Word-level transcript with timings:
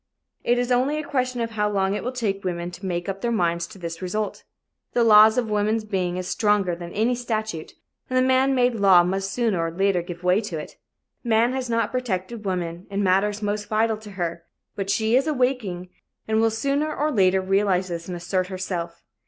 It 0.43 0.57
is 0.57 0.71
only 0.71 0.97
a 0.97 1.03
question 1.07 1.41
of 1.41 1.51
how 1.51 1.69
long 1.69 1.93
it 1.93 2.03
will 2.03 2.11
take 2.11 2.43
women 2.43 2.71
to 2.71 2.87
make 2.87 3.07
up 3.07 3.21
their 3.21 3.31
minds 3.31 3.67
to 3.67 3.77
this 3.77 4.01
result. 4.01 4.43
The 4.93 5.03
law 5.03 5.27
of 5.27 5.47
woman's 5.51 5.83
being 5.83 6.17
is 6.17 6.27
stronger 6.27 6.75
than 6.75 6.91
any 6.93 7.13
statute, 7.13 7.73
and 8.09 8.17
the 8.17 8.27
man 8.27 8.55
made 8.55 8.73
law 8.73 9.03
must 9.03 9.31
sooner 9.31 9.63
or 9.63 9.69
later 9.69 10.01
give 10.01 10.23
way 10.23 10.41
to 10.41 10.57
it. 10.57 10.75
Man 11.23 11.53
has 11.53 11.69
not 11.69 11.91
protected 11.91 12.45
woman 12.45 12.87
in 12.89 13.03
matters 13.03 13.43
most 13.43 13.67
vital 13.67 13.97
to 13.97 14.11
her 14.17 14.43
but 14.75 14.89
she 14.89 15.15
is 15.15 15.27
awaking 15.27 15.89
and 16.27 16.41
will 16.41 16.49
sooner 16.49 16.91
or 16.95 17.11
later 17.11 17.39
realize 17.39 17.89
this 17.89 18.07
and 18.07 18.17
assert 18.17 18.47
herself. 18.47 19.03